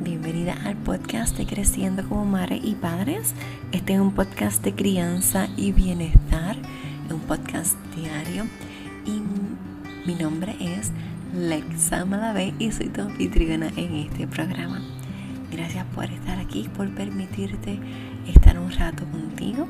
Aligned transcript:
bienvenida 0.00 0.56
al 0.64 0.76
podcast 0.76 1.36
de 1.36 1.44
Creciendo 1.44 2.08
como 2.08 2.24
Madre 2.24 2.58
y 2.62 2.74
Padres. 2.74 3.34
Este 3.70 3.94
es 3.94 4.00
un 4.00 4.12
podcast 4.14 4.64
de 4.64 4.74
crianza 4.74 5.48
y 5.58 5.72
bienestar, 5.72 6.56
un 7.10 7.20
podcast 7.20 7.76
diario. 7.94 8.44
Y 9.04 9.20
mi 10.06 10.14
nombre 10.14 10.56
es 10.58 10.90
Lexa 11.34 12.06
Malavé 12.06 12.54
y 12.58 12.72
soy 12.72 12.88
tu 12.88 13.02
anfitriona 13.02 13.68
en 13.76 13.94
este 13.96 14.26
programa. 14.26 14.80
Gracias 15.52 15.84
por 15.94 16.06
estar 16.06 16.38
aquí, 16.38 16.70
por 16.74 16.88
permitirte 16.94 17.78
estar 18.26 18.58
un 18.58 18.72
rato 18.72 19.04
contigo 19.04 19.68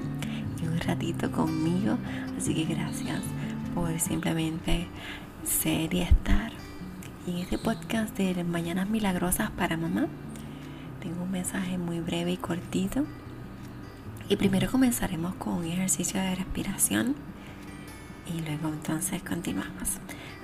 y 0.63 0.67
un 0.69 0.79
ratito 0.79 1.33
conmigo. 1.33 1.99
Así 2.39 2.55
que 2.55 2.73
gracias 2.73 3.21
por 3.75 3.99
simplemente 3.99 4.87
ser 5.45 5.93
y 5.93 6.03
estar 6.03 6.53
en 7.31 7.39
este 7.39 7.59
podcast 7.59 8.17
de 8.17 8.43
Mañanas 8.43 8.89
Milagrosas 8.89 9.53
para 9.53 9.77
Mamá. 9.77 10.09
Tengo 11.01 11.23
un 11.23 11.31
mensaje 11.31 11.79
muy 11.79 12.01
breve 12.01 12.33
y 12.33 12.37
cortito. 12.37 13.05
Y 14.29 14.35
primero 14.35 14.69
comenzaremos 14.69 15.37
con 15.37 15.53
un 15.53 15.65
ejercicio 15.65 16.21
de 16.21 16.35
respiración 16.35 17.15
y 18.27 18.41
luego 18.41 18.69
entonces 18.69 19.23
continuamos. 19.23 19.99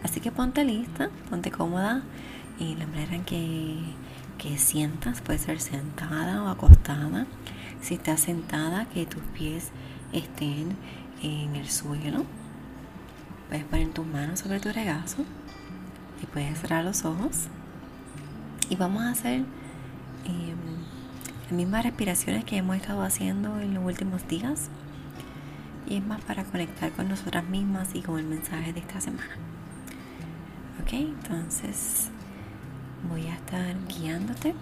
Así 0.05 0.21
que 0.21 0.31
ponte 0.31 0.65
lista, 0.65 1.11
ponte 1.29 1.51
cómoda 1.51 2.03
y 2.61 2.77
la 2.77 2.87
manera 2.87 3.17
en 3.17 3.25
que, 3.25 3.79
que 4.39 4.57
sientas 4.57 5.21
puede 5.23 5.41
ser 5.41 5.59
sentada 5.61 6.45
o 6.45 6.49
acostada. 6.49 7.27
Si 7.81 7.95
estás 7.95 8.21
sentada, 8.21 8.85
que 8.91 9.07
tus 9.07 9.23
pies 9.35 9.71
estén 10.13 10.77
en 11.21 11.57
el 11.57 11.69
suelo. 11.69 12.25
Puedes 13.49 13.65
poner 13.65 13.89
tus 13.89 14.07
manos 14.07 14.39
sobre 14.39 14.61
tu 14.61 14.71
regazo 14.73 15.25
y 16.23 16.27
puedes 16.27 16.59
cerrar 16.59 16.85
los 16.85 17.05
ojos. 17.05 17.49
Y 18.69 18.77
vamos 18.77 19.03
a 19.03 19.11
hacer 19.11 19.45
em, 20.25 20.57
las 21.45 21.53
mismas 21.53 21.85
respiraciones 21.85 22.45
que 22.45 22.57
hemos 22.57 22.77
estado 22.77 23.03
haciendo 23.03 23.61
en 23.61 23.75
los 23.75 23.85
últimos 23.85 24.27
días. 24.29 24.69
Y 25.89 25.97
es 25.97 26.05
más 26.05 26.21
para 26.23 26.45
conectar 26.45 26.91
con 26.93 27.09
nosotras 27.09 27.49
mismas 27.49 27.95
y 27.95 28.03
con 28.03 28.19
el 28.19 28.27
mensaje 28.27 28.73
de 28.73 28.81
esta 28.81 29.01
semana. 29.01 29.37
Ok, 30.83 30.93
entonces 30.95 32.09
voy 33.09 33.27
a 33.27 33.35
estar 33.35 33.75
guiándote. 33.89 34.55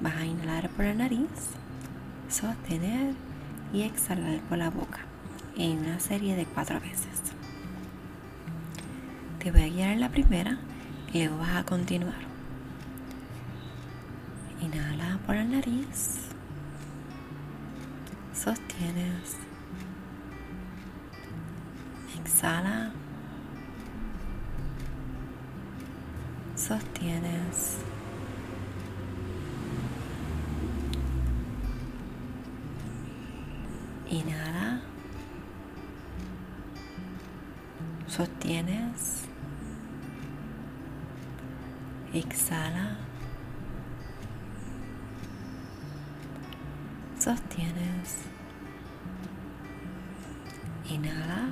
Vas 0.00 0.16
a 0.16 0.24
inhalar 0.24 0.70
por 0.70 0.84
la 0.84 0.94
nariz, 0.94 1.28
sostener 2.30 3.14
y 3.72 3.82
exhalar 3.82 4.40
por 4.48 4.58
la 4.58 4.70
boca 4.70 5.00
en 5.56 5.78
una 5.78 6.00
serie 6.00 6.36
de 6.36 6.46
cuatro 6.46 6.80
veces. 6.80 7.27
Voy 9.50 9.62
a 9.62 9.68
guiar 9.68 9.90
en 9.92 10.00
la 10.00 10.10
primera 10.10 10.58
y 11.10 11.20
luego 11.20 11.38
vas 11.38 11.56
a 11.56 11.64
continuar. 11.64 12.20
Inhala 14.60 15.18
por 15.24 15.36
la 15.36 15.44
nariz. 15.44 16.18
Sostienes. 18.34 19.36
Exhala. 22.20 22.92
Sostienes. 26.54 27.78
Inhala. 34.10 34.80
Sostienes. 38.06 39.27
Exhala. 42.18 42.96
Sostienes. 47.16 48.10
Inhala. 50.90 51.50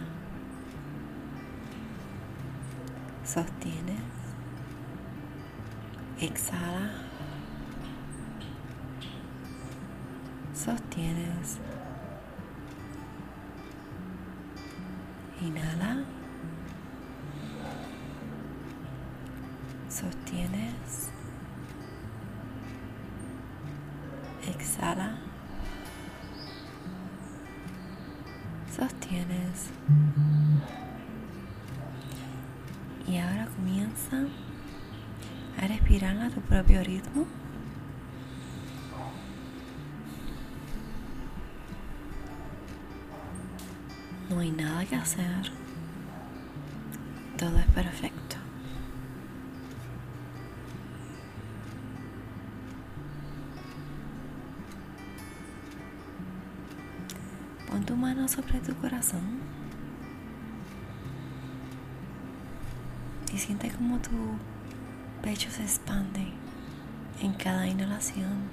Sostienes. 3.25 4.17
Exhala. 6.21 6.91
Sostienes. 10.53 11.61
Inhala. 15.41 16.16
Sostienes. 19.97 21.09
Exhala. 24.47 25.17
Sostienes. 28.77 29.71
Y 33.09 33.17
ahora 33.17 33.49
comienza 33.57 34.19
a 35.63 35.67
respirar 35.67 36.19
a 36.19 36.29
tu 36.29 36.43
propio 36.43 36.85
ritmo. 36.85 37.25
No 44.29 44.41
hay 44.41 44.51
nada 44.51 44.85
que 44.85 44.97
hacer. 44.97 45.51
Todo 47.39 47.57
es 47.59 47.67
perfecto. 47.69 48.36
Pon 57.77 57.85
tu 57.85 57.95
mano 57.95 58.27
sobre 58.27 58.59
tu 58.61 58.75
corazón 58.77 59.21
y 63.31 63.37
siente 63.37 63.71
como 63.71 63.99
tu 63.99 64.13
pecho 65.21 65.51
se 65.51 65.63
expande 65.63 66.33
en 67.21 67.35
cada 67.35 67.67
inhalación. 67.67 68.49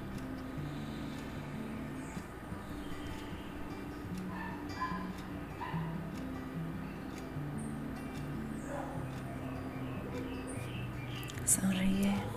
Sonríe. 11.46 12.33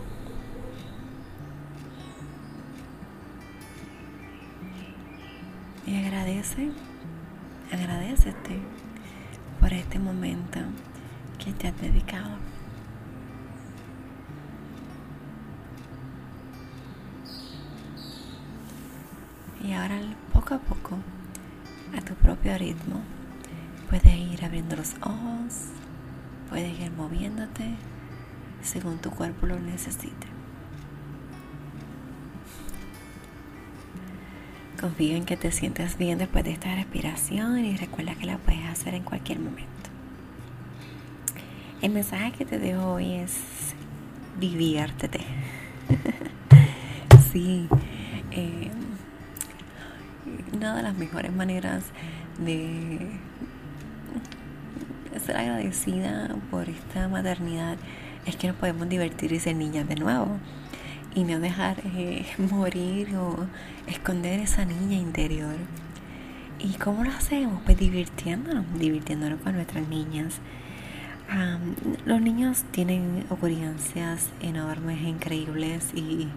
Y 5.87 5.97
agradece, 6.05 6.71
agradecete 7.73 8.59
por 9.61 9.73
este 9.73 9.99
momento 9.99 10.59
que 11.39 11.53
te 11.53 11.69
has 11.69 11.81
dedicado. 11.81 12.37
Y 19.63 19.73
ahora 19.73 20.01
poco 20.33 20.55
a 20.55 20.59
poco, 20.59 20.99
a 21.97 22.01
tu 22.01 22.15
propio 22.15 22.59
ritmo, 22.59 23.01
puedes 23.89 24.15
ir 24.15 24.45
abriendo 24.45 24.77
los 24.77 24.95
ojos, 25.01 25.71
puedes 26.51 26.79
ir 26.81 26.91
moviéndote 26.93 27.77
según 28.63 28.99
tu 28.99 29.11
cuerpo 29.11 29.47
lo 29.47 29.59
necesite. 29.59 30.36
Confía 34.87 35.17
en 35.17 35.25
que 35.25 35.37
te 35.37 35.51
sientas 35.51 35.99
bien 35.99 36.17
después 36.17 36.45
de 36.45 36.53
esta 36.53 36.73
respiración 36.73 37.59
y 37.59 37.77
recuerda 37.77 38.15
que 38.15 38.25
la 38.25 38.39
puedes 38.39 38.65
hacer 38.67 38.95
en 38.95 39.03
cualquier 39.03 39.41
momento. 39.41 39.91
El 41.83 41.91
mensaje 41.91 42.31
que 42.31 42.45
te 42.45 42.61
dejo 42.61 42.93
hoy 42.93 43.15
es 43.15 43.35
diviértete. 44.39 45.19
sí, 47.33 47.67
eh, 48.31 48.71
una 50.53 50.77
de 50.77 50.83
las 50.85 50.97
mejores 50.97 51.33
maneras 51.33 51.83
de 52.39 53.09
ser 55.19 55.37
agradecida 55.37 56.37
por 56.49 56.69
esta 56.69 57.09
maternidad 57.09 57.77
es 58.25 58.37
que 58.37 58.47
nos 58.47 58.57
podemos 58.57 58.89
divertir 58.89 59.33
y 59.33 59.41
ser 59.41 59.57
niñas 59.57 59.89
de 59.89 59.97
nuevo 59.97 60.39
y 61.17 61.25
no 61.25 61.41
dejar 61.41 61.79
eh, 61.97 62.27
morir 62.39 63.17
o 63.17 63.47
esconder 63.89 64.39
esa 64.39 64.65
niña 64.65 64.97
interior. 64.99 65.57
¿Y 66.59 66.75
cómo 66.75 67.03
lo 67.05 67.11
hacemos? 67.11 67.63
Pues 67.65 67.79
divirtiéndonos, 67.79 68.65
divirtiéndonos 68.79 69.41
con 69.41 69.55
nuestras 69.55 69.89
niñas. 69.89 70.35
los 72.05 72.21
niños 72.21 72.65
tienen 72.71 73.25
ocurrencias 73.31 74.29
enormes, 74.41 75.01
increíbles 75.03 75.89
y, 75.95 76.29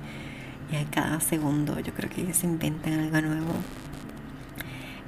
y 0.72 0.86
cada 0.92 1.20
segundo 1.20 1.80
yo 1.80 1.94
creo 1.94 2.10
que 2.10 2.22
ellos 2.22 2.44
inventan 2.44 2.94
algo 2.94 3.22
nuevo. 3.22 3.54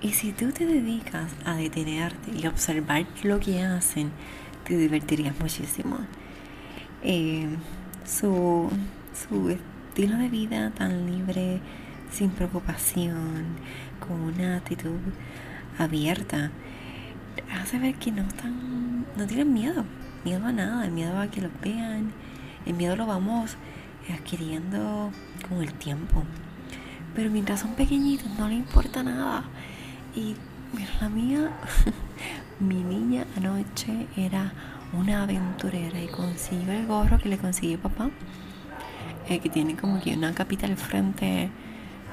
Y 0.01 0.13
si 0.13 0.33
tú 0.33 0.51
te 0.51 0.65
dedicas 0.65 1.31
a 1.45 1.55
detenerte 1.55 2.31
y 2.31 2.45
observar 2.47 3.05
lo 3.23 3.39
que 3.39 3.61
hacen, 3.61 4.11
te 4.65 4.75
divertirías 4.75 5.39
muchísimo. 5.39 5.97
Eh, 7.03 7.47
su, 8.05 8.69
su 9.29 9.49
estilo 9.49 10.17
de 10.17 10.29
vida 10.29 10.71
tan 10.71 11.05
libre, 11.05 11.59
sin 12.11 12.29
preocupación, 12.31 13.45
con 13.99 14.19
una 14.21 14.57
actitud 14.57 14.99
abierta, 15.77 16.51
hace 17.61 17.79
ver 17.79 17.95
que 17.95 18.11
no 18.11 18.23
están, 18.23 19.05
no 19.17 19.25
tienen 19.27 19.53
miedo, 19.53 19.85
miedo 20.23 20.45
a 20.45 20.51
nada, 20.51 20.87
miedo 20.87 21.19
a 21.19 21.27
que 21.27 21.41
los 21.41 21.51
vean, 21.61 22.11
el 22.65 22.73
miedo 22.73 22.95
lo 22.95 23.05
vamos 23.05 23.57
adquiriendo 24.13 25.11
con 25.47 25.61
el 25.61 25.73
tiempo. 25.73 26.23
Pero 27.15 27.29
mientras 27.29 27.59
son 27.61 27.75
pequeñitos 27.75 28.29
no 28.37 28.47
le 28.47 28.55
importa 28.55 29.03
nada. 29.03 29.43
Y 30.15 30.35
mira, 30.73 30.89
la 31.01 31.09
mía, 31.09 31.51
mi 32.59 32.83
niña 32.83 33.25
anoche 33.37 34.07
era 34.15 34.53
una 34.93 35.23
aventurera 35.23 36.01
y 36.01 36.07
consiguió 36.07 36.71
el 36.73 36.87
gorro 36.87 37.17
que 37.17 37.29
le 37.29 37.37
consiguió 37.37 37.79
papá, 37.79 38.09
eh, 39.31 39.39
que 39.39 39.49
tiene 39.49 39.77
como 39.77 40.01
que 40.01 40.13
una 40.13 40.33
capita 40.33 40.65
al 40.65 40.75
frente 40.75 41.49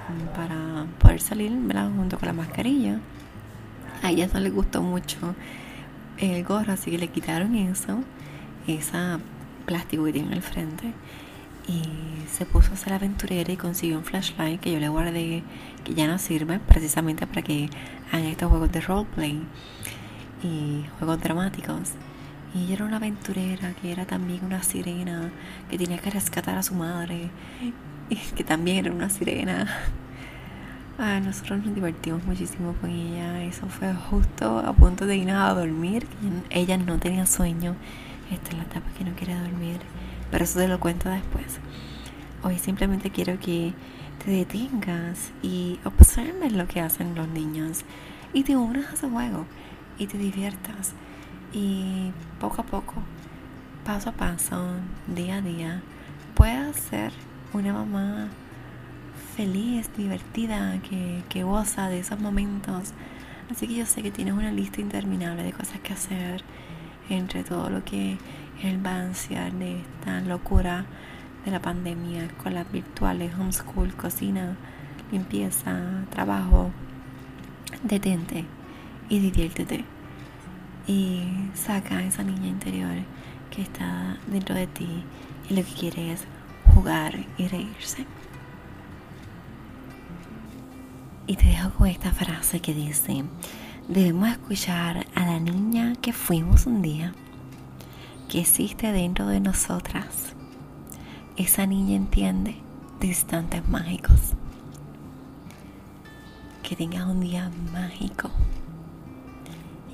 mm, 0.09 0.37
para 0.37 0.87
poder 1.01 1.21
salir 1.21 1.51
junto 1.97 2.17
con 2.17 2.29
la 2.29 2.33
mascarilla. 2.33 3.01
A 4.05 4.11
ella 4.13 4.29
no 4.33 4.39
le 4.39 4.51
gustó 4.51 4.83
mucho 4.83 5.35
el 6.19 6.45
gorro, 6.45 6.73
así 6.73 6.93
que 6.93 6.99
le 6.99 7.09
quitaron 7.09 7.57
eso, 7.57 7.99
esa 8.69 9.19
plástico 9.67 10.05
que 10.05 10.13
tiene 10.13 10.33
al 10.33 10.43
frente 10.43 10.93
y 11.67 11.83
se 12.31 12.47
puso 12.47 12.73
a 12.73 12.77
ser 12.77 12.93
aventurera 12.93 13.53
y 13.53 13.57
consiguió 13.57 13.99
un 13.99 14.05
flashlight 14.05 14.61
que 14.61 14.71
yo 14.73 14.79
le 14.79 14.89
guardé 14.89 15.43
que 15.83 15.95
ya 15.95 16.07
no 16.07 16.19
sirve 16.19 16.61
precisamente 16.61 17.27
para 17.27 17.43
que 17.43 17.69
hagan 18.13 18.27
estos 18.27 18.49
juegos 18.49 18.71
de 18.71 18.81
roleplay 18.81 19.43
y 20.45 20.85
juegos 20.99 21.21
dramáticos 21.21 21.95
y 22.55 22.65
ella 22.65 22.75
era 22.75 22.85
una 22.85 22.97
aventurera 22.97 23.73
que 23.75 23.93
era 23.93 24.07
también 24.07 24.45
una 24.45 24.63
sirena 24.63 25.31
que 25.71 25.79
tenía 25.79 25.99
que 25.99 26.11
rescatar 26.11 26.57
a 26.57 26.63
su 26.63 26.75
madre 26.75 27.31
y 28.09 28.17
que 28.17 28.45
también 28.45 28.79
era 28.87 28.93
una 28.93 29.11
sirena 29.11 29.67
Ay, 31.01 31.21
nosotros 31.21 31.65
nos 31.65 31.75
divertimos 31.75 32.25
muchísimo 32.25 32.75
con 32.81 32.91
ella 32.91 33.45
eso 33.45 33.67
fue 33.69 33.95
justo 33.95 34.59
a 34.59 34.73
punto 34.73 35.07
de 35.07 35.17
irnos 35.17 35.37
a 35.37 35.55
dormir 35.55 36.07
ella 36.51 36.77
no 36.77 36.99
tenía 36.99 37.27
sueño 37.27 37.77
esta 38.33 38.51
es 38.51 38.57
la 38.57 38.65
etapa 38.65 38.87
que 38.97 39.05
no 39.05 39.15
quiere 39.15 39.35
dormir 39.35 39.79
pero 40.31 40.45
eso 40.45 40.59
te 40.59 40.69
lo 40.69 40.79
cuento 40.81 41.09
después. 41.09 41.59
Hoy 42.43 42.59
simplemente 42.59 43.11
quiero 43.11 43.39
que 43.41 43.73
te 44.25 44.31
detengas 44.31 45.33
y 45.43 45.79
observes 45.85 46.53
lo 46.53 46.67
que 46.67 46.81
hacen 46.81 47.15
los 47.15 47.29
niños 47.29 47.85
y 48.33 48.45
te 48.45 48.57
unas 48.57 48.93
a 48.93 48.97
su 48.97 49.11
juego 49.11 49.47
y 49.99 50.07
te 50.07 50.19
diviertas. 50.19 50.93
Y 51.53 52.13
poco 52.41 52.63
a 52.63 52.65
poco, 52.65 52.95
paso 53.85 54.11
a 54.11 54.13
paso, 54.13 54.63
día 55.07 55.37
a 55.37 55.41
día, 55.41 55.83
puedas 56.35 56.77
ser 56.77 57.13
una 57.53 57.73
mamá 57.73 58.29
feliz, 59.37 59.91
divertida, 59.97 60.79
que, 60.83 61.23
que 61.29 61.43
goza 61.43 61.89
de 61.89 62.01
esos 62.01 62.21
momentos. 62.21 62.93
Así 63.51 63.67
que 63.67 63.77
yo 63.77 63.87
sé 63.87 64.03
que 64.03 64.11
tienes 64.11 64.35
una 64.35 64.53
lista 64.53 64.81
interminable 64.81 65.43
de 65.43 65.53
cosas 65.53 65.81
que 65.81 65.95
hacer 65.95 66.43
entre 67.09 67.45
todo 67.45 67.71
lo 67.71 67.85
que 67.85 68.19
el 68.63 68.79
balancear 68.79 69.53
de 69.53 69.81
esta 69.81 70.21
locura 70.21 70.85
de 71.45 71.51
la 71.51 71.63
pandemia, 71.63 72.25
escuelas 72.25 72.71
virtuales, 72.71 73.33
homeschool, 73.39 73.95
cocina, 73.95 74.57
limpieza, 75.11 76.05
trabajo. 76.11 76.71
Detente 77.83 78.45
y 79.09 79.21
diviértete. 79.21 79.85
Y 80.89 81.21
saca 81.55 81.99
a 81.99 82.03
esa 82.03 82.23
niña 82.23 82.49
interior 82.49 82.97
que 83.51 83.61
está 83.61 84.17
dentro 84.27 84.55
de 84.55 84.67
ti 84.67 85.05
y 85.51 85.55
lo 85.55 85.63
que 85.63 85.73
quiere 85.75 86.13
es 86.13 86.25
jugar 86.75 87.15
y 87.37 87.47
reírse. 87.47 88.07
Y 91.27 91.37
te 91.37 91.45
dejo 91.45 91.71
con 91.75 91.89
esta 91.89 92.11
frase 92.11 92.61
que 92.61 92.73
dice, 92.73 93.23
debemos 93.87 94.31
escuchar 94.31 95.07
a 95.15 95.27
la 95.27 95.39
niña 95.39 95.93
que 96.01 96.15
fuimos 96.15 96.65
un 96.65 96.81
día 96.81 97.13
que 98.31 98.41
existe 98.41 98.91
dentro 98.91 99.27
de 99.27 99.41
nosotras. 99.41 100.35
Esa 101.37 101.67
niña 101.67 101.97
entiende 101.97 102.57
de 102.99 103.07
instantes 103.09 103.69
mágicos. 103.69 104.33
Que 106.63 106.77
tengas 106.77 107.07
un 107.07 107.21
día 107.21 107.51
mágico 107.75 108.31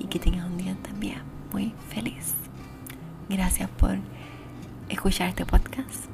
y 0.05 0.07
que 0.07 0.19
tengas 0.19 0.45
un 0.45 0.57
día 0.57 0.75
también 0.83 1.21
muy 1.51 1.73
feliz. 1.89 2.35
Gracias 3.27 3.69
por 3.71 3.97
escuchar 4.87 5.29
este 5.29 5.45
podcast. 5.45 6.05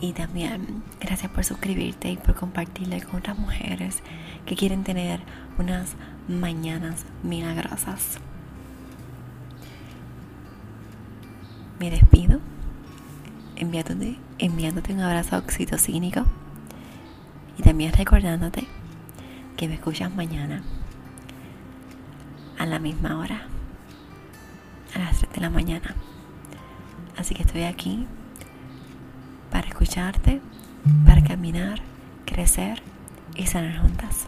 Y 0.00 0.12
también 0.12 0.82
gracias 1.00 1.30
por 1.30 1.44
suscribirte 1.44 2.10
y 2.10 2.16
por 2.16 2.34
compartirle 2.34 3.00
con 3.02 3.20
otras 3.20 3.38
mujeres 3.38 4.02
que 4.44 4.56
quieren 4.56 4.82
tener 4.82 5.20
unas 5.58 5.94
mañanas 6.28 7.06
milagrosas. 7.22 8.18
me 11.78 11.90
despido 11.90 12.40
enviándote, 13.56 14.16
enviándote 14.38 14.92
un 14.92 15.00
abrazo 15.00 15.36
oxitocínico 15.36 16.24
y 17.58 17.62
también 17.62 17.92
recordándote 17.92 18.66
que 19.56 19.68
me 19.68 19.74
escuchas 19.74 20.14
mañana 20.14 20.62
a 22.58 22.66
la 22.66 22.78
misma 22.78 23.18
hora, 23.18 23.42
a 24.94 24.98
las 24.98 25.18
3 25.18 25.32
de 25.32 25.40
la 25.40 25.50
mañana. 25.50 25.94
Así 27.16 27.34
que 27.34 27.42
estoy 27.42 27.64
aquí 27.64 28.06
para 29.50 29.68
escucharte, 29.68 30.40
para 31.06 31.22
caminar, 31.22 31.80
crecer 32.26 32.82
y 33.34 33.46
sanar 33.46 33.80
juntas. 33.80 34.26